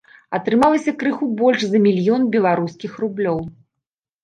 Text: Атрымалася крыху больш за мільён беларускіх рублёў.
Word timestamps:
Атрымалася 0.37 0.93
крыху 1.03 1.27
больш 1.43 1.67
за 1.67 1.83
мільён 1.85 2.27
беларускіх 2.39 2.91
рублёў. 3.05 3.37